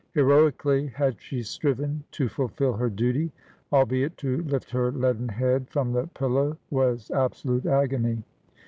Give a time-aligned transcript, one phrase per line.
[0.15, 3.31] Heroically had she striven to fulfil her duty,
[3.71, 8.23] albeit to lift her leaden head from the pillow was absolute agony.